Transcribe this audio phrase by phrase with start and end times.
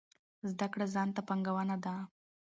[0.51, 1.93] زده کړه ځان ته پانګونه ده